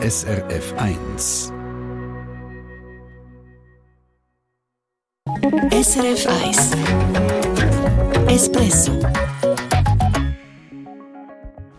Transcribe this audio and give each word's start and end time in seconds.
SRF 0.00 0.74
1. 0.76 1.52
SRF 5.72 6.26
1 6.44 6.70
Espresso 8.28 8.92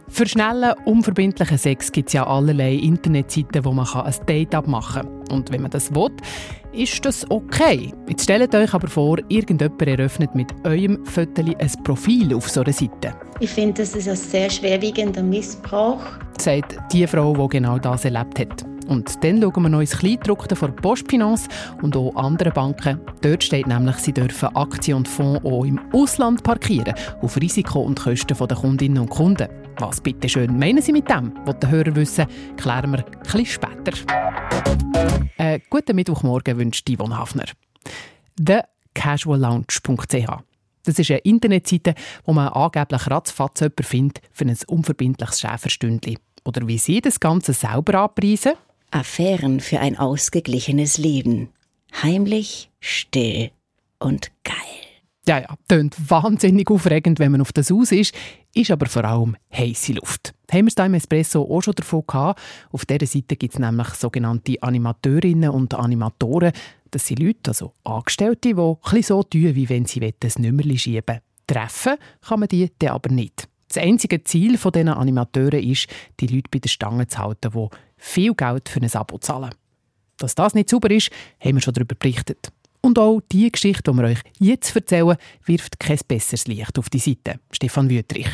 Für 0.10 0.28
schnellen, 0.28 0.74
unverbindlichen 0.84 1.58
Sex 1.58 1.94
gibt 1.94 2.10
es 2.10 2.14
ja 2.14 2.28
allerlei 2.28 2.74
Internetseiten, 2.74 3.64
wo 3.64 3.72
man 3.72 3.88
ein 3.88 4.14
Date 4.28 4.54
abmachen 4.54 5.04
kann. 5.04 5.30
Und 5.32 5.54
wenn 5.54 5.62
man 5.62 5.72
das 5.72 5.96
will, 5.96 6.12
ist 6.74 7.04
das 7.06 7.30
okay. 7.30 7.94
Jetzt 8.08 8.24
stellt 8.24 8.54
euch 8.54 8.74
aber 8.74 8.88
vor, 8.88 9.18
irgendjemand 9.28 9.82
eröffnet 9.82 10.34
mit 10.36 10.54
eurem 10.64 11.06
Foto 11.06 11.42
ein 11.42 11.84
Profil 11.84 12.34
auf 12.34 12.50
so 12.50 12.62
einer 12.62 12.74
Seite. 12.74 13.14
Ich 13.40 13.50
finde, 13.50 13.82
das 13.82 13.96
ist 13.96 14.08
ein 14.08 14.16
sehr 14.16 14.50
schwerwiegender 14.50 15.24
Missbrauch. 15.24 16.02
Sagt 16.40 16.78
die 16.92 17.08
Frau, 17.08 17.34
die 17.34 17.58
genau 17.58 17.78
das 17.78 18.06
erlebt 18.06 18.40
hat. 18.40 18.66
Und 18.88 19.24
dann 19.24 19.40
schauen 19.40 19.64
wir 19.64 19.70
noch 19.70 19.82
ins 19.82 19.98
Kleingedruckte 19.98 20.56
von 20.56 20.76
Postfinance 20.76 21.48
und 21.84 21.96
auch 21.96 22.16
anderen 22.16 22.54
Banken. 22.54 23.00
Dort 23.22 23.44
steht 23.44 23.68
nämlich, 23.68 23.98
sie 23.98 24.14
dürfen 24.14 24.56
Aktien 24.56 24.98
und 24.98 25.08
Fonds 25.08 25.46
auch 25.46 25.64
im 25.64 25.80
Ausland 25.94 26.42
parkieren, 26.42 26.96
auf 27.22 27.38
Risiko 27.38 27.82
und 27.82 28.00
Kosten 28.00 28.36
der 28.36 28.58
Kundinnen 28.58 28.98
und 28.98 29.10
Kunden. 29.10 29.48
Was 29.78 30.02
bitte 30.02 30.28
schön 30.28 30.58
meinen 30.58 30.82
Sie 30.82 30.92
mit 30.92 31.08
dem? 31.08 31.34
Was 31.46 31.60
die 31.60 31.68
Hörer 31.68 31.96
wissen, 31.96 32.26
klären 32.58 32.92
wir 32.92 33.00
etwas 33.00 33.48
später. 33.48 33.92
Äh, 35.38 35.60
guten 35.70 35.96
Mittwochmorgen 35.96 36.58
wünscht 36.58 36.90
Yvonne 36.90 37.18
Hafner. 37.18 37.46
TheCasualLounge.ch 38.38 40.44
das 40.84 40.98
ist 40.98 41.12
eine 41.12 41.20
Internetseite, 41.20 41.94
wo 42.26 42.34
man 42.34 42.48
angeblich 42.48 43.12
ratzfatz 43.12 43.60
jemanden 43.60 43.84
findet 43.84 44.22
für 44.32 44.46
ein 44.46 44.58
unverbindliches 44.68 45.42
Schäferstündchen. 45.42 46.18
Oder 46.46 46.68
wie 46.68 46.78
Sie 46.78 47.02
das 47.02 47.20
Ganze 47.20 47.54
selber 47.54 48.00
anpreisen? 48.00 48.54
Affären 48.92 49.60
für 49.60 49.82
ein 49.82 50.00
ausgeglichenes 50.00 50.98
Leben. 50.98 51.50
Heimlich, 52.02 52.72
still 52.80 53.52
und. 54.00 54.32
Ja, 55.30 55.38
ja, 55.38 55.56
tönt 55.68 55.96
wahnsinnig 56.10 56.72
aufregend, 56.72 57.20
wenn 57.20 57.32
man 57.32 57.42
auf 57.42 57.54
das 57.54 57.70
Haus 57.70 57.92
ist, 57.92 58.16
ist 58.56 58.72
aber 58.72 58.88
vor 58.88 59.06
allem 59.06 59.36
heiße 59.54 59.94
Luft. 59.94 60.34
Haben 60.52 60.66
wir 60.66 60.70
es 60.70 60.74
hier 60.74 60.86
im 60.88 60.96
Espresso 60.96 61.44
auch 61.44 61.62
schon 61.62 61.76
davon 61.76 62.02
gehabt. 62.08 62.42
Auf 62.72 62.88
dieser 62.88 63.06
Seite 63.06 63.36
gibt 63.36 63.54
es 63.54 63.60
nämlich 63.60 63.90
sogenannte 63.90 64.56
Animateurinnen 64.64 65.52
und 65.52 65.76
Animatoren. 65.76 66.52
Das 66.90 67.06
sind 67.06 67.20
Leute, 67.20 67.52
also 67.52 67.74
Angestellte, 67.84 68.56
die 68.56 68.56
ein 68.56 69.04
so 69.04 69.22
tun, 69.22 69.54
wie 69.54 69.70
wenn 69.70 69.86
sie 69.86 70.02
ein 70.02 70.32
Nummerli 70.40 70.80
schieben 70.80 71.20
Treffen 71.46 71.98
kann 72.28 72.40
man 72.40 72.50
die 72.50 72.72
dann 72.80 72.90
aber 72.90 73.12
nicht. 73.12 73.48
Das 73.68 73.78
einzige 73.84 74.24
Ziel 74.24 74.58
dieser 74.58 74.98
Animateure 74.98 75.60
ist, 75.62 75.86
die 76.22 76.26
Leute 76.26 76.50
bei 76.50 76.58
der 76.58 76.70
Stange 76.70 77.06
zu 77.06 77.20
halten, 77.20 77.52
die 77.54 77.68
viel 77.98 78.34
Geld 78.34 78.68
für 78.68 78.82
ein 78.82 78.92
Abo 78.96 79.20
zahlen. 79.20 79.54
Dass 80.18 80.34
das 80.34 80.56
nicht 80.56 80.70
sauber 80.70 80.90
ist, 80.90 81.12
haben 81.40 81.54
wir 81.54 81.62
schon 81.62 81.76
darüber 81.76 81.94
berichtet. 81.94 82.52
Und 82.82 82.98
auch 82.98 83.22
die 83.32 83.52
Geschichte, 83.52 83.92
die 83.92 83.98
wir 83.98 84.06
euch 84.06 84.20
jetzt 84.40 84.76
erzählen, 84.76 85.18
wirft 85.46 85.80
kein 85.80 86.00
besseres 86.08 86.48
Licht 86.48 86.78
auf 86.80 86.90
die 86.90 87.00
Seite. 87.00 87.40
Stefan 87.52 87.90
Wüttrich. 87.90 88.30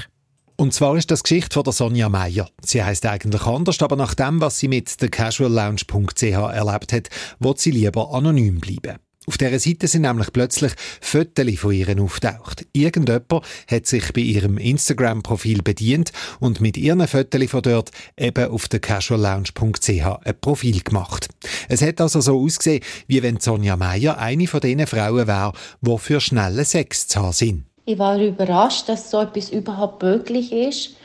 Und 0.57 0.73
zwar 0.73 0.95
ist 0.95 1.11
das 1.11 1.23
Geschichte 1.23 1.53
von 1.53 1.63
der 1.63 1.73
Sonja 1.73 2.07
Meyer. 2.07 2.49
Sie 2.63 2.81
heißt 2.81 3.05
eigentlich 3.05 3.45
anders, 3.45 3.81
aber 3.81 3.97
nach 3.97 4.13
dem, 4.13 4.39
was 4.39 4.59
sie 4.59 4.69
mit 4.69 5.01
der 5.01 5.09
casuallounge.ch 5.09 6.21
erlebt 6.21 6.93
hat, 6.93 7.09
wird 7.39 7.59
sie 7.59 7.71
lieber 7.71 8.13
anonym 8.13 8.61
bleiben. 8.61 8.99
Auf 9.27 9.37
dieser 9.37 9.59
Seite 9.59 9.87
sind 9.87 10.03
nämlich 10.03 10.31
plötzlich 10.31 10.73
Fotos 11.01 11.57
von 11.57 11.73
ihr 11.73 12.01
auftaucht. 12.01 12.65
Irgendjemand 12.73 13.45
hat 13.69 13.85
sich 13.85 14.13
bei 14.13 14.21
ihrem 14.21 14.57
Instagram-Profil 14.57 15.61
bedient 15.61 16.11
und 16.39 16.61
mit 16.61 16.77
ihren 16.77 17.07
Fotos 17.07 17.49
von 17.49 17.61
dort 17.61 17.91
eben 18.17 18.49
auf 18.49 18.67
der 18.67 18.79
casuallounge.ch 18.79 19.89
ein 19.89 20.39
Profil 20.39 20.81
gemacht. 20.81 21.27
Es 21.69 21.81
hat 21.81 22.01
also 22.01 22.21
so 22.21 22.39
ausgesehen, 22.39 22.83
wie 23.07 23.23
wenn 23.23 23.39
Sonja 23.39 23.75
Meyer 23.75 24.17
eine 24.17 24.47
von 24.47 24.59
diesen 24.59 24.87
Frauen 24.87 25.27
wäre, 25.27 25.53
die 25.81 25.97
für 25.97 26.21
schnelle 26.21 26.65
Sex 26.65 27.07
zu 27.07 27.19
haben 27.19 27.33
sind. 27.33 27.65
Ich 27.85 27.99
war 27.99 28.19
überrascht, 28.19 28.89
dass 28.89 29.11
so 29.11 29.21
etwas 29.21 29.49
überhaupt 29.49 30.01
möglich 30.01 30.51
ist 30.51 30.95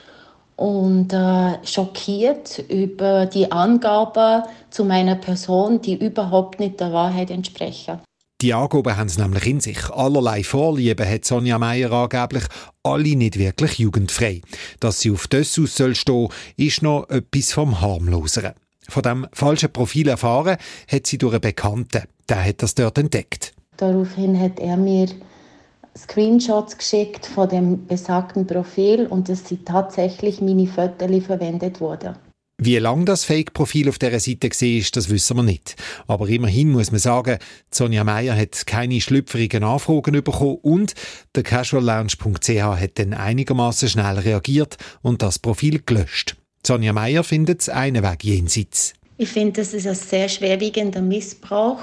und 0.56 1.12
äh, 1.12 1.64
schockiert 1.64 2.62
über 2.69 3.26
die 3.26 3.50
Angaben 3.50 4.44
zu 4.70 4.84
meiner 4.84 5.16
Person, 5.16 5.80
die 5.80 5.94
überhaupt 5.94 6.60
nicht 6.60 6.80
der 6.80 6.92
Wahrheit 6.92 7.30
entsprechen. 7.30 7.98
Die 8.40 8.54
Angaben 8.54 8.96
haben 8.96 9.06
es 9.06 9.18
nämlich 9.18 9.46
in 9.46 9.60
sich. 9.60 9.90
Allerlei 9.90 10.42
Vorlieben 10.42 11.06
hat 11.06 11.26
Sonja 11.26 11.58
Meyer 11.58 11.92
angeblich, 11.92 12.44
alle 12.82 13.14
nicht 13.14 13.38
wirklich 13.38 13.78
jugendfrei. 13.78 14.40
Dass 14.80 15.00
sie 15.00 15.10
auf 15.10 15.28
Dessous 15.28 15.76
soll 15.76 15.94
stehen, 15.94 16.28
ist 16.56 16.82
noch 16.82 17.08
etwas 17.10 17.52
vom 17.52 17.82
Harmloseren. 17.82 18.54
Von 18.88 19.02
dem 19.02 19.26
falschen 19.32 19.70
Profil 19.70 20.08
erfahren 20.08 20.56
hat 20.90 21.06
sie 21.06 21.18
durch 21.18 21.34
einen 21.34 21.42
Bekannten. 21.42 22.04
Der 22.28 22.44
hat 22.44 22.62
das 22.62 22.74
dort 22.74 22.96
entdeckt. 22.96 23.52
Daraufhin 23.76 24.40
hat 24.40 24.58
er 24.58 24.78
mir 24.78 25.08
Screenshots 25.96 26.78
geschickt 26.78 27.26
von 27.26 27.48
dem 27.48 27.86
besagten 27.86 28.46
Profil 28.46 29.06
und 29.06 29.28
es 29.28 29.46
sind 29.46 29.66
tatsächlich 29.66 30.40
meine 30.40 30.66
Fotos 30.66 31.24
verwendet 31.26 31.80
worden. 31.80 32.16
Wie 32.62 32.76
lang 32.76 33.06
das 33.06 33.25
Fake-Profil 33.25 33.88
auf 33.88 33.98
dieser 33.98 34.21
Seite 34.21 34.50
war, 34.50 34.91
das 34.93 35.09
wissen 35.09 35.37
wir 35.38 35.43
nicht. 35.43 35.76
Aber 36.06 36.28
immerhin 36.28 36.72
muss 36.72 36.91
man 36.91 37.00
sagen, 37.00 37.38
Sonja 37.71 38.04
Meyer 38.04 38.37
hat 38.37 38.66
keine 38.66 39.00
schlüpfrigen 39.00 39.65
Anfragen 39.65 40.22
bekommen 40.22 40.59
und 40.60 40.93
der 41.34 41.43
casuallounge.ch 41.43 42.60
hat 42.60 42.98
dann 42.98 43.15
einigermaßen 43.15 43.88
schnell 43.88 44.19
reagiert 44.19 44.76
und 45.00 45.22
das 45.22 45.38
Profil 45.38 45.81
gelöscht. 45.87 46.37
Sonja 46.66 46.93
Meyer 46.93 47.25
findet 47.25 47.62
es 47.62 47.71
einen 47.71 48.04
Weg 48.04 48.25
jenseits. 48.25 48.92
Ich 49.16 49.31
finde, 49.31 49.62
das 49.62 49.72
ist 49.72 49.87
ein 49.87 49.94
sehr 49.94 50.28
schwerwiegender 50.28 51.00
Missbrauch 51.00 51.81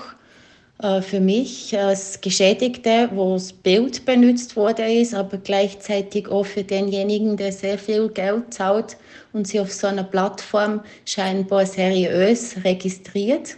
für 0.79 1.19
mich 1.19 1.75
als 1.75 2.21
Geschädigte, 2.21 3.09
wo 3.11 3.33
das 3.33 3.51
Bild 3.51 4.05
benutzt 4.05 4.55
worden 4.55 4.85
ist, 4.85 5.15
aber 5.15 5.37
gleichzeitig 5.37 6.27
auch 6.27 6.45
für 6.45 6.63
denjenigen, 6.63 7.35
der 7.35 7.51
sehr 7.51 7.79
viel 7.79 8.09
Geld 8.09 8.53
zahlt 8.53 8.95
und 9.33 9.47
sich 9.47 9.59
auf 9.59 9.73
so 9.73 9.87
einer 9.87 10.03
Plattform 10.03 10.81
scheinbar 11.05 11.65
seriös 11.65 12.57
registriert. 12.63 13.57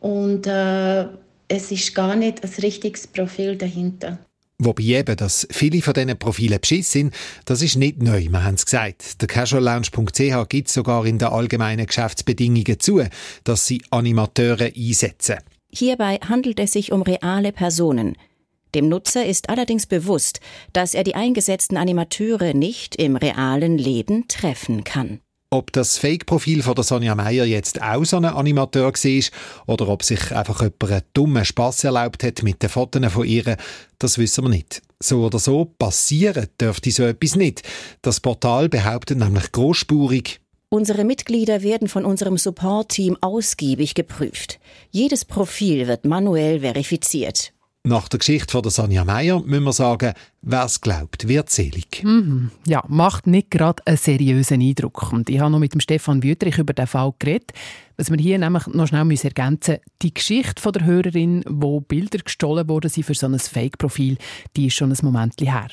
Und 0.00 0.46
äh, 0.46 1.06
es 1.48 1.70
ist 1.70 1.94
gar 1.94 2.16
nicht 2.16 2.42
ein 2.42 2.50
richtiges 2.62 3.06
Profil 3.06 3.56
dahinter. 3.56 4.18
Wobei 4.58 4.82
eben, 4.84 5.16
dass 5.16 5.46
viele 5.50 5.82
von 5.82 5.94
diesen 5.94 6.18
Profilen 6.18 6.60
beschiss 6.60 6.92
sind, 6.92 7.14
das 7.46 7.62
ist 7.62 7.76
nicht 7.76 8.00
neu, 8.00 8.28
wir 8.28 8.44
haben 8.44 8.54
es 8.54 8.64
gesagt. 8.64 9.20
Der 9.20 9.26
casuallounge.ch 9.26 10.48
gibt 10.48 10.68
sogar 10.68 11.04
in 11.04 11.18
den 11.18 11.28
allgemeinen 11.28 11.86
Geschäftsbedingungen 11.86 12.78
zu, 12.78 13.02
dass 13.42 13.66
sie 13.66 13.82
Animateure 13.90 14.70
einsetzen. 14.76 15.38
Hierbei 15.74 16.18
handelt 16.28 16.60
es 16.60 16.72
sich 16.72 16.92
um 16.92 17.02
reale 17.02 17.52
Personen– 17.52 18.16
dem 18.74 18.88
Nutzer 18.88 19.26
ist 19.26 19.50
allerdings 19.50 19.86
bewusst, 19.86 20.40
dass 20.72 20.94
er 20.94 21.04
die 21.04 21.14
eingesetzten 21.14 21.76
Animateure 21.76 22.54
nicht 22.54 22.96
im 22.96 23.16
realen 23.16 23.76
Leben 23.76 24.28
treffen 24.28 24.82
kann. 24.82 25.20
Ob 25.50 25.70
das 25.70 25.98
Fake-Profil 25.98 26.62
von 26.62 26.74
der 26.74 26.84
Sonja 26.84 27.14
Meyer 27.14 27.44
jetzt 27.44 27.82
auch 27.82 28.06
so 28.06 28.16
ein 28.16 28.24
Animateur 28.24 28.90
war 28.90 29.24
oder 29.66 29.88
ob 29.88 30.02
sich 30.02 30.32
einfach 30.32 30.62
jemand 30.62 30.84
einen 30.84 31.02
dummen 31.12 31.44
Spass 31.44 31.84
erlaubt 31.84 32.24
hat 32.24 32.42
mit 32.42 32.62
den 32.62 32.70
Fotos 32.70 33.12
von 33.12 33.26
ihr, 33.26 33.58
das 33.98 34.16
wissen 34.16 34.44
wir 34.44 34.48
nicht. 34.48 34.80
So 34.98 35.26
oder 35.26 35.38
so 35.38 35.66
passieren 35.66 36.46
dürfte 36.58 36.90
so 36.90 37.02
etwas 37.02 37.36
nicht. 37.36 37.62
Das 38.00 38.20
Portal 38.20 38.70
behauptet 38.70 39.18
nämlich 39.18 39.52
großspurig, 39.52 40.40
Unsere 40.72 41.04
Mitglieder 41.04 41.62
werden 41.62 41.86
von 41.86 42.06
unserem 42.06 42.38
Support-Team 42.38 43.18
ausgiebig 43.20 43.92
geprüft. 43.92 44.58
Jedes 44.90 45.26
Profil 45.26 45.86
wird 45.86 46.06
manuell 46.06 46.60
verifiziert. 46.60 47.52
Nach 47.84 48.08
der 48.08 48.20
Geschichte 48.20 48.50
von 48.50 48.62
der 48.62 48.70
Sonja 48.70 49.04
Meyer 49.04 49.42
müssen 49.44 49.64
wir 49.64 49.74
sagen, 49.74 50.14
wer 50.40 50.64
es 50.64 50.80
glaubt, 50.80 51.28
wird 51.28 51.50
selig. 51.50 52.02
Mhm. 52.02 52.52
Ja, 52.66 52.82
macht 52.88 53.26
nicht 53.26 53.50
gerade 53.50 53.86
einen 53.86 53.98
seriösen 53.98 54.62
Eindruck. 54.62 55.12
Und 55.12 55.28
ich 55.28 55.40
habe 55.40 55.50
noch 55.50 55.58
mit 55.58 55.74
dem 55.74 55.80
Stefan 55.80 56.22
Wüterich 56.22 56.56
über 56.56 56.72
den 56.72 56.86
Fall 56.86 57.12
geredet. 57.18 57.52
Was 57.98 58.10
wir 58.10 58.16
hier 58.16 58.38
nämlich 58.38 58.66
noch 58.68 58.86
schnell 58.86 59.06
ergänzen 59.22 59.72
müssen, 59.72 59.84
die 60.00 60.14
Geschichte 60.14 60.62
von 60.62 60.72
der 60.72 60.86
Hörerin, 60.86 61.44
wo 61.46 61.82
Bilder 61.82 62.20
gestohlen 62.20 62.66
wurden 62.66 62.88
für 62.88 63.12
so 63.12 63.26
ein 63.26 63.38
Fake-Profil, 63.38 64.16
die 64.56 64.68
ist 64.68 64.76
schon 64.76 64.90
ein 64.90 64.98
Moment 65.02 65.38
her. 65.38 65.68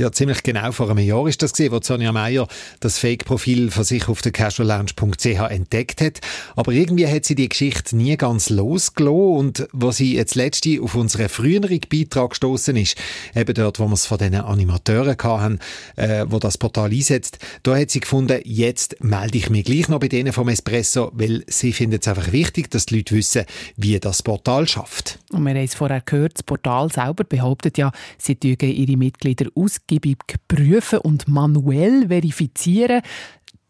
Ja, 0.00 0.10
ziemlich 0.10 0.42
genau 0.42 0.72
vor 0.72 0.88
einem 0.88 1.04
Jahr 1.04 1.28
ist 1.28 1.42
das 1.42 1.52
gesehen, 1.52 1.72
wo 1.72 1.78
Sonja 1.82 2.10
Meyer 2.10 2.48
das 2.80 2.96
Fake-Profil 2.96 3.70
von 3.70 3.84
sich 3.84 4.08
auf 4.08 4.22
der 4.22 4.32
casuallounge.ch 4.32 5.26
entdeckt 5.26 6.00
hat. 6.00 6.20
Aber 6.56 6.72
irgendwie 6.72 7.06
hat 7.06 7.26
sie 7.26 7.34
die 7.34 7.50
Geschichte 7.50 7.94
nie 7.94 8.16
ganz 8.16 8.48
losgelassen 8.48 9.36
und 9.36 9.68
wo 9.74 9.90
sie 9.90 10.14
jetzt 10.14 10.36
letzte 10.36 10.80
auf 10.80 10.94
unseren 10.94 11.28
früheren 11.28 11.80
Beitrag 11.92 12.30
gestoßen 12.30 12.76
ist, 12.76 12.96
eben 13.36 13.52
dort, 13.52 13.78
wo 13.78 13.88
wir 13.88 13.92
es 13.92 14.06
von 14.06 14.16
diesen 14.16 14.36
Animateuren 14.36 15.18
hatten, 15.22 15.58
äh, 15.96 16.24
wo 16.26 16.38
das 16.38 16.56
Portal 16.56 16.90
einsetzt, 16.90 17.38
da 17.62 17.76
hat 17.76 17.90
sie 17.90 18.00
gefunden, 18.00 18.40
jetzt 18.46 19.04
melde 19.04 19.36
ich 19.36 19.50
mich 19.50 19.66
gleich 19.66 19.88
noch 19.90 20.00
bei 20.00 20.08
denen 20.08 20.32
vom 20.32 20.48
Espresso, 20.48 21.10
weil 21.12 21.44
sie 21.46 21.74
findet 21.74 22.04
es 22.04 22.08
einfach 22.08 22.32
wichtig, 22.32 22.70
dass 22.70 22.86
die 22.86 22.96
Leute 22.96 23.16
wissen, 23.16 23.44
wie 23.76 24.00
das 24.00 24.22
Portal 24.22 24.66
schafft. 24.66 25.18
Und 25.30 25.42
wir 25.42 25.50
haben 25.50 25.62
es 25.62 25.74
vorher 25.74 26.00
gehört, 26.00 26.38
das 26.38 26.42
Portal 26.42 26.90
selber 26.90 27.24
behauptet 27.24 27.76
ja, 27.76 27.92
sie 28.16 28.38
ihre 28.42 28.96
Mitglieder 28.96 29.50
ausgiebig 29.90 30.18
prüfen 30.46 31.00
und 31.00 31.28
manuell 31.28 32.08
verifizieren. 32.08 33.02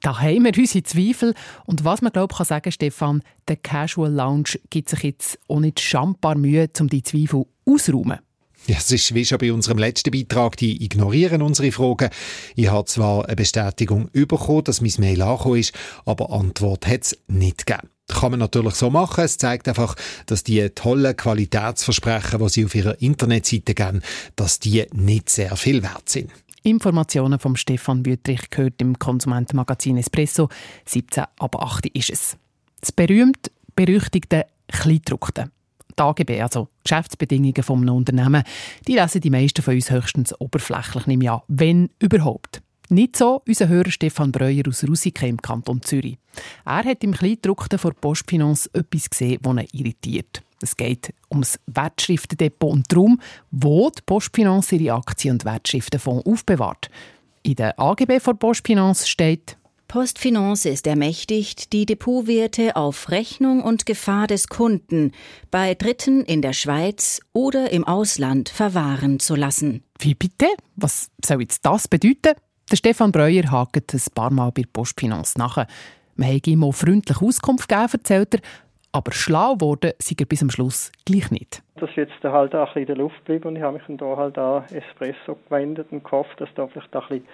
Da 0.02 0.20
haben 0.20 0.44
wir 0.44 0.52
unsere 0.56 0.82
Zweifel. 0.82 1.34
Und 1.66 1.84
was 1.84 2.02
man 2.02 2.12
glaube 2.12 2.34
kann 2.34 2.46
sagen, 2.46 2.72
Stefan, 2.72 3.22
der 3.48 3.56
Casual 3.56 4.12
Lounge 4.12 4.58
gibt 4.70 4.88
sich 4.88 5.02
jetzt 5.02 5.38
nicht 5.48 5.80
schambar 5.80 6.36
Mühe, 6.36 6.68
um 6.78 6.88
die 6.88 7.02
Zweifel 7.02 7.44
auszuräumen. 7.66 8.18
Ja, 8.66 8.76
es 8.78 8.90
ist 8.92 9.14
wie 9.14 9.24
schon 9.24 9.38
bei 9.38 9.52
unserem 9.52 9.78
letzten 9.78 10.10
Beitrag, 10.10 10.56
die 10.56 10.84
ignorieren 10.84 11.42
unsere 11.42 11.72
Fragen. 11.72 12.10
Ich 12.54 12.68
habe 12.68 12.84
zwar 12.84 13.26
eine 13.26 13.36
Bestätigung 13.36 14.10
bekommen, 14.12 14.64
dass 14.64 14.80
mein 14.80 14.92
Mail 14.98 15.22
angekommen 15.22 15.58
ist, 15.60 15.72
aber 16.04 16.30
Antwort 16.30 16.86
hat 16.86 17.02
es 17.02 17.18
nicht 17.26 17.66
gegeben. 17.66 17.88
Kann 18.08 18.32
man 18.32 18.40
natürlich 18.40 18.74
so 18.74 18.90
machen. 18.90 19.24
Es 19.24 19.38
zeigt 19.38 19.68
einfach, 19.68 19.94
dass 20.26 20.42
die 20.42 20.68
tollen 20.70 21.16
Qualitätsversprechen, 21.16 22.40
die 22.40 22.48
sie 22.48 22.64
auf 22.64 22.74
ihrer 22.74 23.00
Internetseite 23.00 23.74
geben, 23.74 24.02
dass 24.36 24.58
die 24.58 24.84
nicht 24.92 25.30
sehr 25.30 25.56
viel 25.56 25.82
wert 25.82 26.08
sind. 26.08 26.30
Informationen 26.62 27.38
von 27.38 27.56
Stefan 27.56 28.04
Wüttrich 28.04 28.50
gehört 28.50 28.80
im 28.82 28.98
Konsumentenmagazin 28.98 29.96
Espresso. 29.96 30.48
17 30.86 31.24
ab 31.38 31.56
8 31.56 31.86
ist 31.86 32.10
es. 32.10 32.36
Das 32.80 32.92
berühmt 32.92 33.50
berüchtigte 33.74 34.46
Kleidruckte. 34.68 35.50
Die 35.98 36.02
AGB, 36.02 36.40
also 36.40 36.68
Geschäftsbedingungen 36.84 37.62
von 37.62 37.80
einem 37.80 37.96
Unternehmen, 37.96 38.42
die 38.86 38.94
lesen 38.94 39.20
die 39.20 39.30
meisten 39.30 39.62
von 39.62 39.74
uns 39.74 39.90
höchstens 39.90 40.40
oberflächlich 40.40 41.06
nicht 41.06 41.18
mehr 41.18 41.42
wenn 41.48 41.90
überhaupt. 41.98 42.62
Nicht 42.88 43.16
so 43.16 43.42
unser 43.46 43.68
Hörer 43.68 43.90
Stefan 43.90 44.32
Breuer 44.32 44.64
aus 44.66 44.82
Rusike 44.82 45.28
im 45.28 45.40
Kanton 45.40 45.80
Zürich. 45.82 46.18
Er 46.64 46.84
hat 46.84 47.04
im 47.04 47.12
Kleidruckten 47.12 47.78
von 47.78 47.94
Postfinance 47.94 48.68
etwas 48.72 49.08
gesehen, 49.08 49.38
das 49.42 49.52
ihn 49.52 49.68
irritiert. 49.72 50.42
Es 50.60 50.76
geht 50.76 51.14
ums 51.30 51.58
Wertschriftendepot 51.66 52.72
und 52.72 52.92
darum, 52.92 53.20
wo 53.52 53.90
die 53.90 54.02
Postfinance 54.04 54.74
ihre 54.74 54.96
Aktien- 54.96 55.34
und 55.34 55.44
Wertschriftenfonds 55.44 56.26
aufbewahrt. 56.26 56.90
In 57.42 57.54
der 57.54 57.78
AGB 57.78 58.20
von 58.20 58.38
Postfinance 58.38 59.08
steht, 59.08 59.56
Postfinance 59.90 60.68
ist 60.68 60.86
ermächtigt, 60.86 61.72
die 61.72 61.84
Depotwerte 61.84 62.76
auf 62.76 63.10
Rechnung 63.10 63.60
und 63.60 63.86
Gefahr 63.86 64.28
des 64.28 64.46
Kunden 64.46 65.10
bei 65.50 65.74
Dritten 65.74 66.22
in 66.22 66.42
der 66.42 66.52
Schweiz 66.52 67.20
oder 67.32 67.72
im 67.72 67.84
Ausland 67.84 68.50
verwahren 68.50 69.18
zu 69.18 69.34
lassen. 69.34 69.82
Wie 69.98 70.14
bitte? 70.14 70.46
Was 70.76 71.10
soll 71.24 71.40
jetzt 71.40 71.66
das 71.66 71.88
bedeuten? 71.88 72.36
Der 72.70 72.76
Stefan 72.76 73.10
Breuer 73.10 73.50
hakt 73.50 73.92
ein 73.92 74.00
paar 74.14 74.32
Mal 74.32 74.52
bei 74.52 74.62
Postfinance 74.72 75.36
nach. 75.36 75.66
Man 76.14 76.36
hat 76.36 76.46
ihm 76.46 76.62
auch 76.62 76.70
freundlich 76.70 77.20
Auskunft 77.20 77.68
gegeben, 77.68 77.90
erzählt 77.92 78.34
er, 78.34 78.40
aber 78.92 79.10
schlau 79.10 79.54
geworden 79.54 79.90
sei 79.98 80.14
er 80.20 80.26
bis 80.26 80.40
am 80.40 80.50
Schluss 80.50 80.92
gleich 81.04 81.32
nicht. 81.32 81.64
Das 81.80 81.90
ist 81.90 81.96
jetzt 81.96 82.22
halt 82.22 82.54
auch 82.54 82.76
in 82.76 82.86
der 82.86 82.94
Luft 82.94 83.16
geblieben 83.24 83.48
und 83.48 83.56
ich 83.56 83.62
habe 83.62 83.78
mich 83.78 83.86
dann 83.88 83.98
da 83.98 84.16
halt 84.16 84.38
an 84.38 84.62
Espresso 84.66 85.36
gewendet 85.48 85.88
und 85.90 86.04
gehofft, 86.04 86.40
dass 86.40 86.48
da 86.54 86.68
vielleicht 86.68 86.94
ein 86.94 87.08
bisschen 87.08 87.24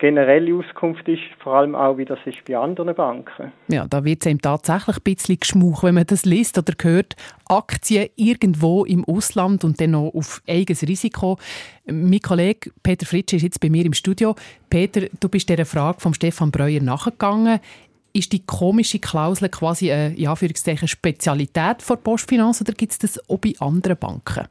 generelle 0.00 0.54
Auskunft 0.54 1.06
ist, 1.06 1.22
vor 1.38 1.54
allem 1.54 1.74
auch, 1.74 1.96
wie 1.98 2.04
das 2.04 2.18
ist 2.24 2.44
bei 2.46 2.56
anderen 2.56 2.94
Banken. 2.94 3.52
Ja, 3.68 3.86
da 3.86 4.04
wird 4.04 4.22
es 4.22 4.26
einem 4.26 4.40
tatsächlich 4.40 4.96
ein 4.96 5.02
bisschen 5.04 5.38
geschmuch, 5.38 5.84
wenn 5.84 5.94
man 5.94 6.06
das 6.06 6.24
liest 6.24 6.58
oder 6.58 6.72
hört. 6.82 7.14
Aktien 7.46 8.08
irgendwo 8.16 8.84
im 8.84 9.04
Ausland 9.04 9.62
und 9.62 9.80
dann 9.80 9.92
noch 9.92 10.10
auf 10.14 10.42
eigenes 10.48 10.82
Risiko. 10.82 11.38
Mein 11.86 12.20
Kollege 12.20 12.70
Peter 12.82 13.06
Fritsche 13.06 13.36
ist 13.36 13.42
jetzt 13.42 13.60
bei 13.60 13.70
mir 13.70 13.84
im 13.84 13.92
Studio. 13.92 14.34
Peter, 14.70 15.02
du 15.20 15.28
bist 15.28 15.48
dieser 15.48 15.66
Frage 15.66 16.00
von 16.00 16.14
Stefan 16.14 16.50
Breuer 16.50 16.80
nachgegangen. 16.80 17.60
Ist 18.12 18.32
die 18.32 18.44
komische 18.44 18.98
Klausel 18.98 19.50
quasi 19.50 19.92
eine 19.92 20.18
ja, 20.18 20.34
Spezialität 20.34 21.82
von 21.82 22.02
Postfinanz 22.02 22.60
oder 22.60 22.72
gibt 22.72 22.92
es 22.92 22.98
das 22.98 23.30
auch 23.30 23.38
bei 23.38 23.54
anderen 23.60 23.96
Banken? 23.96 24.48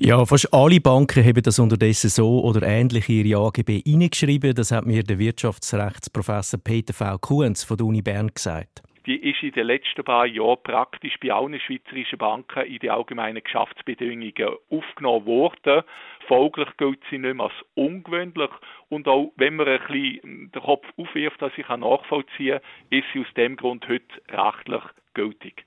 Ja, 0.00 0.24
fast 0.24 0.54
alle 0.54 0.80
Banken 0.80 1.24
haben 1.24 1.42
das 1.42 1.58
unterdessen 1.58 2.08
so 2.08 2.40
oder 2.44 2.64
ähnlich 2.66 3.08
in 3.08 3.26
ihre 3.26 3.40
AGB 3.40 3.82
hineingeschrieben. 3.84 4.54
Das 4.54 4.70
hat 4.70 4.86
mir 4.86 5.02
der 5.02 5.18
Wirtschaftsrechtsprofessor 5.18 6.60
Peter 6.62 6.94
V. 6.94 7.18
Kuhns 7.18 7.64
von 7.64 7.76
der 7.76 7.86
Uni 7.86 8.00
Bern 8.00 8.28
gesagt. 8.32 8.82
Die 9.06 9.16
ist 9.16 9.42
in 9.42 9.52
den 9.52 9.66
letzten 9.66 10.04
paar 10.04 10.26
Jahren 10.26 10.62
praktisch 10.62 11.18
bei 11.20 11.32
allen 11.32 11.58
schweizerischen 11.58 12.18
Banken 12.18 12.66
in 12.66 12.78
die 12.78 12.90
allgemeinen 12.90 13.42
Geschäftsbedingungen 13.42 14.32
aufgenommen 14.70 15.26
worden. 15.26 15.82
Folglich 16.28 16.68
gilt 16.76 17.00
sie 17.10 17.18
nicht 17.18 17.34
mehr 17.34 17.46
als 17.46 17.54
ungewöhnlich. 17.74 18.50
Und 18.90 19.08
auch 19.08 19.32
wenn 19.36 19.56
man 19.56 19.66
ein 19.66 19.80
bisschen 19.88 20.52
den 20.52 20.62
Kopf 20.62 20.86
aufwirft, 20.96 21.40
dass 21.42 21.52
ich 21.56 21.66
nachvollziehen 21.66 22.60
kann, 22.60 22.98
ist 22.98 23.06
sie 23.12 23.20
aus 23.20 23.34
dem 23.34 23.56
Grund 23.56 23.88
heute 23.88 24.04
rechtlich 24.30 24.82
gültig. 25.14 25.64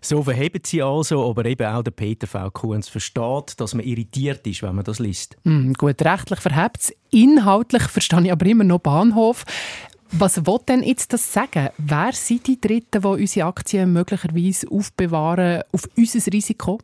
So 0.00 0.22
verheben 0.22 0.60
sie 0.64 0.82
also, 0.82 1.28
aber 1.28 1.44
eben 1.44 1.66
auch 1.66 1.82
der 1.82 1.90
Peter 1.90 2.26
V. 2.26 2.50
Kuhns 2.50 2.88
versteht, 2.88 3.58
dass 3.58 3.74
man 3.74 3.84
irritiert 3.84 4.46
ist, 4.46 4.62
wenn 4.62 4.74
man 4.74 4.84
das 4.84 4.98
liest. 4.98 5.36
Mm, 5.44 5.72
gut, 5.72 6.00
rechtlich 6.02 6.40
verhebt 6.40 6.78
es. 6.80 6.92
Inhaltlich 7.10 7.82
verstehe 7.84 8.22
ich 8.22 8.32
aber 8.32 8.46
immer 8.46 8.64
noch 8.64 8.80
Bahnhof. 8.80 9.44
Was 10.10 10.46
will 10.46 10.58
denn 10.66 10.82
jetzt 10.82 11.12
das 11.12 11.32
sagen? 11.32 11.68
Wer 11.76 12.12
sind 12.12 12.46
die 12.46 12.58
Dritten, 12.58 13.02
die 13.02 13.06
unsere 13.06 13.46
Aktien 13.46 13.92
möglicherweise 13.92 14.66
aufbewahren 14.70 15.62
auf 15.70 15.86
unser 15.96 16.32
Risiko? 16.32 16.80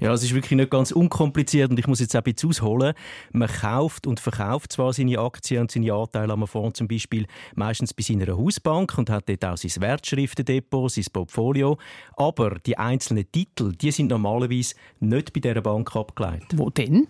Ja, 0.00 0.12
es 0.12 0.24
ist 0.24 0.34
wirklich 0.34 0.56
nicht 0.56 0.70
ganz 0.70 0.90
unkompliziert 0.90 1.70
und 1.70 1.78
ich 1.78 1.86
muss 1.86 2.00
jetzt 2.00 2.16
auch 2.16 2.20
ein 2.20 2.24
bisschen 2.24 2.50
ausholen. 2.50 2.94
Man 3.32 3.48
kauft 3.48 4.08
und 4.08 4.18
verkauft 4.18 4.72
zwar 4.72 4.92
seine 4.92 5.20
Aktien 5.20 5.62
und 5.62 5.70
seine 5.70 5.92
Anteile 5.92 6.32
am 6.32 6.46
Fonds 6.48 6.78
zum 6.78 6.88
Beispiel 6.88 7.26
meistens 7.54 7.94
bei 7.94 8.02
seiner 8.02 8.36
Hausbank 8.36 8.98
und 8.98 9.08
hat 9.08 9.28
dort 9.28 9.44
auch 9.44 9.56
sein 9.56 9.80
Wertschriftendepot, 9.80 10.90
sein 10.90 11.04
Portfolio, 11.12 11.78
aber 12.16 12.56
die 12.66 12.76
einzelnen 12.76 13.30
Titel, 13.30 13.72
die 13.72 13.92
sind 13.92 14.08
normalerweise 14.08 14.74
nicht 14.98 15.32
bei 15.32 15.38
dieser 15.38 15.60
Bank 15.60 15.94
abgeleitet. 15.94 16.48
Wo 16.56 16.70
denn? 16.70 17.06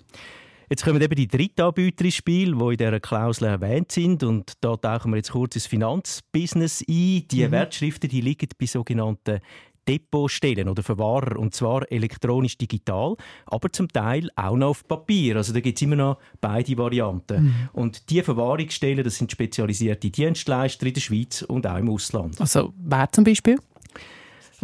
Jetzt 0.70 0.84
kommen 0.84 1.00
eben 1.00 1.14
die 1.14 1.28
Drittanbieter 1.28 2.04
ins 2.04 2.14
Spiel, 2.14 2.54
die 2.54 2.64
in 2.64 2.76
dieser 2.76 3.00
Klausel 3.00 3.48
erwähnt 3.48 3.92
sind. 3.92 4.22
Und 4.22 4.52
da 4.60 4.76
tauchen 4.76 5.12
wir 5.12 5.16
jetzt 5.16 5.32
kurz 5.32 5.54
ins 5.56 5.66
Finanzbusiness 5.66 6.82
ein. 6.88 7.24
Die 7.28 7.46
mhm. 7.46 7.50
Wertschriften 7.50 8.08
die 8.08 8.20
liegen 8.20 8.48
bei 8.58 8.66
sogenannten 8.66 9.40
Depotstellen 9.86 10.68
oder 10.68 10.82
Verwahrer, 10.82 11.38
und 11.38 11.54
zwar 11.54 11.90
elektronisch 11.90 12.56
digital, 12.56 13.16
aber 13.46 13.70
zum 13.72 13.88
Teil 13.88 14.30
auch 14.36 14.56
noch 14.56 14.68
auf 14.68 14.88
Papier. 14.88 15.36
Also 15.36 15.52
da 15.52 15.60
gibt 15.60 15.78
es 15.78 15.82
immer 15.82 15.96
noch 15.96 16.18
beide 16.40 16.76
Varianten. 16.78 17.44
Mhm. 17.44 17.54
Und 17.72 18.10
diese 18.10 18.24
Verwahrungsstellen, 18.24 19.04
das 19.04 19.16
sind 19.16 19.30
spezialisierte 19.30 20.10
Dienstleister 20.10 20.86
in 20.86 20.94
der 20.94 21.00
Schweiz 21.00 21.42
und 21.42 21.66
auch 21.66 21.76
im 21.76 21.90
Ausland. 21.90 22.40
Also 22.40 22.72
wer 22.78 23.10
zum 23.12 23.24
Beispiel? 23.24 23.58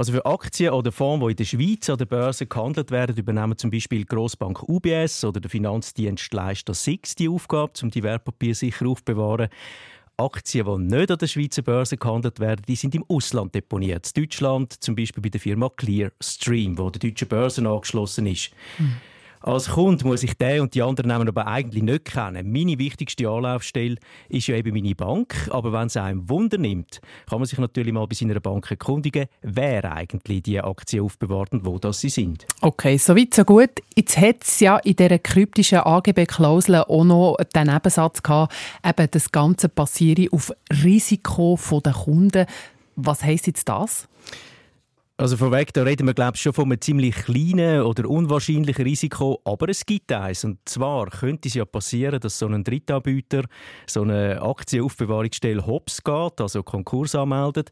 Also 0.01 0.13
für 0.13 0.25
Aktien 0.25 0.73
oder 0.73 0.93
Fonds, 0.93 1.23
die 1.27 1.31
in 1.33 1.37
der 1.37 1.45
Schweiz 1.45 1.91
an 1.91 1.99
der 1.99 2.07
Börse 2.07 2.47
gehandelt 2.47 2.91
werden, 2.91 3.15
übernehmen 3.19 3.59
zum 3.59 3.71
Beispiel 3.71 3.99
die 3.99 4.07
Grossbank 4.07 4.67
UBS 4.67 5.27
oder 5.27 5.41
der 5.41 5.51
Finanzdienstleister 5.51 6.73
SIX 6.73 7.17
die 7.17 7.29
Aufgabe, 7.29 7.75
um 7.83 7.91
die 7.91 8.03
Wertpapiere 8.03 8.55
sicher 8.55 8.87
aufzubewahren. 8.87 9.51
Aktien, 10.17 10.65
die 10.65 10.97
nicht 10.97 11.11
an 11.11 11.19
der 11.19 11.27
Schweizer 11.27 11.61
Börse 11.61 11.99
gehandelt 11.99 12.41
werden, 12.41 12.63
die 12.67 12.77
sind 12.77 12.95
im 12.95 13.05
Ausland 13.11 13.55
deponiert. 13.55 14.11
In 14.17 14.23
Deutschland 14.23 14.73
zum 14.83 14.97
Beispiel 14.97 15.23
bei 15.23 15.29
der 15.29 15.39
Firma 15.39 15.69
Clearstream, 15.69 16.79
wo 16.79 16.89
der 16.89 17.01
deutschen 17.01 17.29
Börse 17.29 17.69
angeschlossen 17.69 18.25
ist. 18.25 18.53
Mhm. 18.79 18.97
Als 19.43 19.71
Kunde 19.71 20.07
muss 20.07 20.23
ich 20.23 20.35
den 20.35 20.61
und 20.61 20.75
die 20.75 20.83
anderen 20.83 21.09
Namen 21.09 21.27
aber 21.27 21.47
eigentlich 21.47 21.83
nicht 21.83 22.05
kennen. 22.05 22.53
Meine 22.53 22.79
wichtigste 22.79 23.27
Anlaufstelle 23.27 23.97
ist 24.29 24.47
ja 24.49 24.57
eben 24.57 24.75
meine 24.75 24.95
Bank. 24.95 25.49
Aber 25.51 25.73
wenn 25.73 25.87
es 25.87 25.97
einem 25.97 26.29
Wunder 26.29 26.59
nimmt, 26.59 27.01
kann 27.27 27.39
man 27.39 27.47
sich 27.47 27.59
natürlich 27.59 27.95
mal 27.95 28.07
bei 28.07 28.15
seiner 28.15 28.39
Bank 28.39 28.71
erkundigen, 28.71 29.29
wer 29.41 29.91
eigentlich 29.91 30.43
die 30.43 30.61
Aktien 30.61 31.05
aufbewahrt 31.05 31.53
und 31.53 31.65
wo 31.65 31.79
das 31.79 32.01
sie 32.01 32.11
sind. 32.11 32.45
Okay, 32.61 32.99
soweit 32.99 33.33
so 33.33 33.45
gut. 33.45 33.71
Jetzt 33.97 34.19
hat 34.19 34.43
es 34.43 34.61
ja 34.61 34.77
in 34.77 34.97
dieser 34.97 35.19
kryptischen 35.19 35.79
AGB-Klausel 35.79 36.77
auch 36.77 37.05
noch 37.05 37.39
den 37.55 37.69
Nebensatz 37.69 38.23
gehabt, 38.23 38.55
eben 38.85 39.09
das 39.11 39.33
Ganze 39.33 39.71
passiere 39.71 40.31
auf 40.33 40.53
Risiko 40.85 41.59
der 41.83 41.95
Kunden. 41.95 42.45
Was 42.97 43.25
heisst 43.25 43.47
jetzt 43.47 43.67
das? 43.71 44.07
Also 45.21 45.37
vorweg, 45.37 45.71
da 45.75 45.83
reden 45.83 46.07
wir 46.07 46.15
glaube 46.15 46.37
ich 46.37 46.41
schon 46.41 46.55
von 46.55 46.65
einem 46.65 46.81
ziemlich 46.81 47.15
kleinen 47.15 47.83
oder 47.83 48.09
unwahrscheinlichen 48.09 48.87
Risiko, 48.87 49.39
aber 49.45 49.69
es 49.69 49.85
gibt 49.85 50.11
eins. 50.13 50.45
Und 50.45 50.67
zwar 50.67 51.11
könnte 51.11 51.49
es 51.49 51.53
ja 51.53 51.67
passieren, 51.67 52.19
dass 52.21 52.39
so 52.39 52.47
ein 52.47 52.65
Drittanbieter 52.65 53.45
so 53.87 54.01
eine 54.01 54.41
Aktienaufbewahrungsstelle 54.41 55.67
hops 55.67 56.03
geht, 56.03 56.41
also 56.41 56.63
Konkurs 56.63 57.15
anmeldet. 57.15 57.69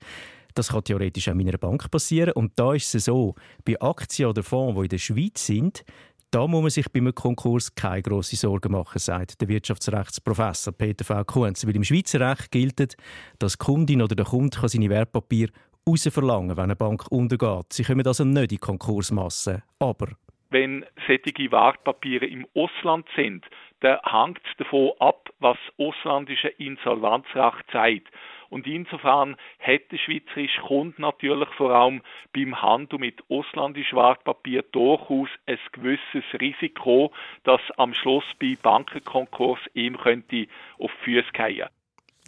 Das 0.53 0.69
kann 0.69 0.85
theoretisch 0.85 1.31
auch 1.31 1.33
in 1.33 1.49
einer 1.49 1.57
Bank 1.57 1.91
passieren. 1.91 2.33
Und 2.33 2.53
da 2.57 2.75
ist 2.75 2.95
es 2.95 3.07
so, 3.07 3.35
bei 3.65 3.81
Aktien 3.81 4.29
oder 4.29 4.43
Fonds, 4.43 4.77
die 4.77 4.83
in 4.83 4.89
der 4.91 4.99
Schweiz 4.99 5.47
sind, 5.47 5.85
da 6.31 6.47
muss 6.47 6.61
man 6.61 6.71
sich 6.71 6.93
bei 6.93 7.01
einem 7.01 7.15
Konkurs 7.15 7.75
keine 7.75 8.03
grossen 8.03 8.37
Sorgen 8.37 8.73
machen, 8.73 8.99
sagt 8.99 9.41
der 9.41 9.49
Wirtschaftsrechtsprofessor 9.49 10.75
Peter 10.75 11.03
V. 11.03 11.25
Kunz. 11.25 11.67
Weil 11.67 11.77
im 11.77 11.85
Schweizer 11.85 12.21
Recht 12.21 12.51
gilt, 12.51 12.97
dass 13.39 13.53
die 13.53 13.59
Kundin 13.65 14.03
oder 14.03 14.15
der 14.15 14.27
Kunde 14.27 14.59
seine 14.69 14.91
Wertpapiere 14.91 15.53
rausverlangen, 15.89 16.57
wenn 16.57 16.65
eine 16.65 16.77
Bank 16.77 17.11
untergeht. 17.11 17.73
Sie 17.73 17.85
kommen 17.85 18.07
also 18.07 18.25
nicht 18.25 18.53
in 18.53 18.61
Konkursmasse. 18.61 19.63
Aber 19.79 20.09
wenn 20.51 20.85
solche 21.07 21.53
Wertpapiere 21.53 22.27
im 22.27 22.47
Ausland 22.55 23.07
sind, 23.17 23.45
dann 23.81 23.99
hängt 24.03 24.41
es 24.45 24.57
davon 24.57 24.93
ab, 24.99 25.29
was 25.41 25.57
das 25.77 25.87
ausländische 25.87 26.49
Insolvenzrecht 26.49 27.71
sagt. 27.73 28.09
Und 28.51 28.67
insofern 28.67 29.37
hat 29.61 29.93
der 29.93 29.99
schweizerische 29.99 30.63
Kunde 30.63 31.01
natürlich 31.01 31.49
vor 31.51 31.71
allem 31.71 32.01
beim 32.33 32.61
Handel 32.61 32.99
mit 32.99 33.23
ausländischen 33.29 33.99
Wertpapier 33.99 34.63
durchaus 34.73 35.29
ein 35.47 35.59
gewisses 35.73 36.25
Risiko, 36.41 37.13
dass 37.45 37.61
am 37.77 37.93
Schluss 37.93 38.25
bei 38.41 38.57
Bankenkonkurs 38.61 39.61
ihm 39.75 39.99
könnte 39.99 40.47
auf 40.79 40.91
die 41.05 41.05
Füße 41.05 41.29
fallen. 41.35 41.69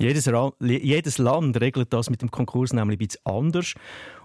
Jedes, 0.01 0.31
jedes, 0.61 1.19
Land 1.19 1.61
regelt 1.61 1.93
das 1.93 2.09
mit 2.09 2.23
dem 2.23 2.31
Konkurs 2.31 2.73
nämlich 2.73 2.97
ein 2.97 3.07
bisschen 3.07 3.21
anders. 3.25 3.75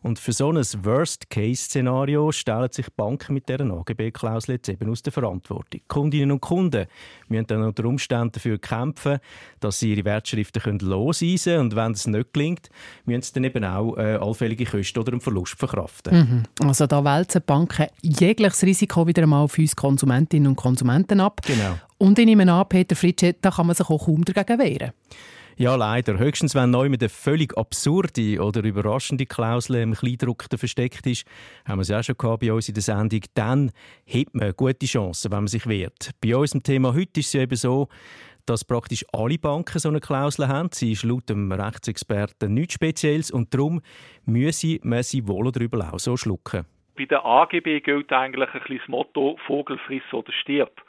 Und 0.02 0.20
für 0.20 0.32
so 0.32 0.50
ein 0.50 0.56
Worst-Case-Szenario 0.58 2.32
stellen 2.32 2.72
sich 2.72 2.88
Banken 2.96 3.34
mit 3.34 3.50
dieser 3.50 3.70
AGB-Klausel 3.70 4.56
jetzt 4.56 4.70
eben 4.70 4.90
aus 4.90 5.02
der 5.02 5.12
Verantwortung. 5.12 5.82
Kundinnen 5.90 6.32
und 6.32 6.42
Kunden 6.42 6.86
müssen 7.28 7.48
dann 7.48 7.64
unter 7.64 7.84
Umständen 7.86 8.32
dafür 8.32 8.58
kämpfen, 8.58 9.20
dass 9.60 9.80
sie 9.80 9.94
ihre 9.94 10.06
Wertschriften 10.06 10.62
können 10.62 10.80
loseisen 10.80 11.54
können. 11.54 11.64
Und 11.66 11.76
wenn 11.76 11.92
das 11.92 12.08
nicht 12.08 12.34
gelingt, 12.34 12.70
müssen 13.06 13.24
sie 13.24 13.34
dann 13.34 13.44
eben 13.44 13.66
auch 13.66 13.98
äh, 13.98 14.16
allfällige 14.16 14.66
Kosten 14.66 15.00
oder 15.00 15.12
einen 15.12 15.22
Verlust 15.22 15.58
verkraften. 15.58 16.46
Mhm. 16.60 16.68
Also 16.68 16.88
da 16.88 17.04
wälzen 17.04 17.42
Banken 17.46 17.88
jegliches 18.02 18.64
Risiko 18.64 19.08
wieder 19.08 19.24
einmal 19.24 19.44
auf 19.44 19.58
uns 19.58 19.76
Konsumentinnen 19.76 20.48
und 20.48 20.56
Konsumenten 20.56 21.20
ab. 21.20 21.42
Genau. 21.46 21.80
Und 21.98 22.18
in 22.20 22.30
einem 22.30 22.48
an, 22.48 22.70
Peter 22.70 22.96
Fritsche, 22.96 23.36
da 23.42 23.52
kann 23.52 23.68
man 23.68 23.76
sich 23.76 23.90
auch 23.90 24.06
kaum 24.06 24.24
dagegen 24.24 24.60
wehren. 24.60 24.92
Ja, 25.58 25.76
leider. 25.76 26.20
Höchstens, 26.20 26.54
wenn 26.54 26.72
neu 26.72 26.90
mit 26.90 27.02
einer 27.02 27.10
völlig 27.10 27.58
absurde 27.58 28.42
oder 28.42 28.62
überraschende 28.62 29.26
Klausel 29.26 29.78
im 29.78 29.94
Kleindruck 29.94 30.48
versteckt 30.54 31.08
ist, 31.08 31.26
haben 31.66 31.78
wir 31.78 31.84
es 31.84 31.88
ja 31.88 32.04
schon 32.04 32.18
gehabt 32.18 32.42
bei 32.42 32.52
uns 32.52 32.68
in 32.68 32.74
der 32.74 32.84
Sendung, 32.84 33.22
dann 33.36 33.72
hat 34.06 34.34
man 34.34 34.52
gute 34.58 34.86
Chancen, 34.86 35.32
wenn 35.32 35.40
man 35.40 35.48
sich 35.48 35.66
wehrt. 35.66 36.12
Bei 36.22 36.36
unserem 36.36 36.62
Thema 36.62 36.94
heute 36.94 37.22
ist 37.22 37.28
es 37.28 37.36
eben 37.36 37.56
so, 37.56 37.88
dass 38.46 38.66
praktisch 38.66 39.06
alle 39.14 39.38
Banken 39.38 39.80
so 39.80 39.88
eine 39.88 40.02
Klausel 40.02 40.50
haben. 40.50 40.70
Sie 40.74 40.92
ist 40.92 41.04
laut 41.04 41.30
dem 41.30 41.50
Rechtsexperten 41.50 42.54
nichts 42.54 42.74
Spezielles 42.74 43.32
und 43.32 43.54
darum 43.54 43.82
müsse 44.26 44.80
man 44.84 45.04
sie 45.04 45.26
wohl 45.26 45.48
oder 45.48 45.62
übel 45.62 45.82
auch 45.84 46.00
so 46.00 46.18
schlucken. 46.18 46.66
Bei 46.98 47.06
der 47.06 47.26
AGB 47.26 47.80
gilt 47.80 48.12
eigentlich 48.12 48.50
ein 48.54 48.60
bisschen 48.60 48.80
das 48.80 48.88
Motto 48.90 49.38
Vogel 49.48 49.78
friss 49.88 50.04
oder 50.12 50.34
stirb. 50.34 50.82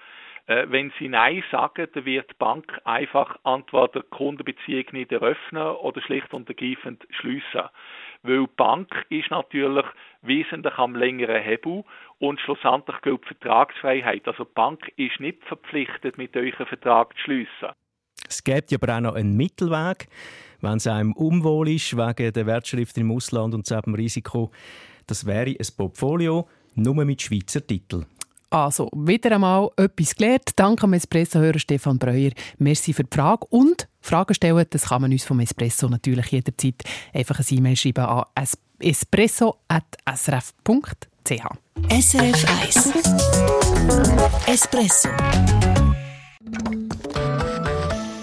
Äh, 0.46 0.66
wenn 0.68 0.92
Sie 0.98 1.08
Nein 1.08 1.42
sagen, 1.50 1.88
dann 1.92 2.04
wird 2.04 2.30
die 2.30 2.34
Bank 2.38 2.80
einfach 2.84 3.36
entweder 3.44 4.00
die 4.00 4.10
Kundenbeziehung 4.10 4.84
nicht 4.92 5.10
eröffnen 5.10 5.62
oder 5.62 6.00
schlicht 6.02 6.32
und 6.32 6.48
ergreifend 6.48 7.06
schliessen. 7.10 7.68
Weil 8.22 8.40
die 8.40 8.52
Bank 8.56 9.06
ist 9.08 9.30
natürlich 9.30 9.86
wesentlich 10.22 10.78
am 10.78 10.94
längeren 10.94 11.42
Hebel 11.42 11.84
und 12.18 12.40
schlussendlich 12.40 13.00
gilt 13.02 13.22
die 13.24 13.34
Vertragsfreiheit. 13.34 14.26
Also 14.26 14.44
die 14.44 14.54
Bank 14.54 14.92
ist 14.96 15.20
nicht 15.20 15.44
verpflichtet, 15.44 16.16
mit 16.16 16.36
euch 16.36 16.58
einen 16.58 16.68
Vertrag 16.68 17.12
zu 17.16 17.24
schliessen. 17.24 17.72
Es 18.28 18.42
gibt 18.42 18.72
aber 18.72 18.96
auch 18.96 19.00
noch 19.00 19.14
einen 19.14 19.36
Mittelweg, 19.36 20.08
wenn 20.60 20.76
es 20.76 20.86
einem 20.86 21.12
unwohl 21.12 21.68
ist 21.68 21.96
wegen 21.96 22.32
der 22.32 22.46
Wertschrift 22.46 22.96
im 22.98 23.10
Ausland 23.10 23.54
und 23.54 23.68
dem 23.68 23.94
Risiko. 23.94 24.50
Das 25.06 25.26
wäre 25.26 25.50
ein 25.50 25.66
Portfolio 25.76 26.48
nur 26.74 27.04
mit 27.04 27.22
Schweizer 27.22 27.64
Titel. 27.64 28.04
Also, 28.50 28.88
wieder 28.94 29.32
einmal 29.32 29.70
etwas 29.76 30.14
gelernt. 30.14 30.50
Danke 30.56 30.84
am 30.84 30.92
Espresso-Hörer 30.92 31.58
Stefan 31.58 31.98
Breuer. 31.98 32.30
Merci 32.58 32.92
für 32.92 33.04
die 33.04 33.14
Frage. 33.14 33.46
Und 33.50 33.88
Fragen 34.00 34.34
stellen, 34.34 34.64
das 34.70 34.86
kann 34.86 35.02
man 35.02 35.12
uns 35.12 35.24
vom 35.24 35.40
Espresso 35.40 35.88
natürlich 35.88 36.26
jederzeit 36.26 36.76
einfach 37.12 37.40
eine 37.40 37.58
E-Mail 37.58 37.76
schreiben 37.76 38.04
an 38.04 38.24
espresso.srf.ch. 38.78 39.56
SRF 41.90 42.46
1 42.62 42.92
Espresso 44.46 45.08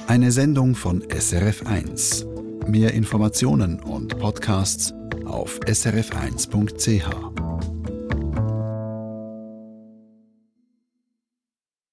Eine 0.08 0.32
Sendung 0.32 0.74
von 0.76 1.04
SRF 1.10 1.66
1. 1.68 2.26
Mehr 2.68 2.94
Informationen 2.94 3.80
und 3.82 4.18
Podcasts 4.20 4.94
auf 5.26 5.60
srf1.ch. 5.60 7.53